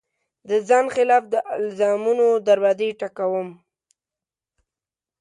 د 0.49 0.51
ځان 0.67 0.85
خلاف 0.95 1.23
د 1.33 1.35
الزامونو 1.61 2.27
دروازې 2.47 2.89
ټک 2.99 3.17
وم 3.31 3.49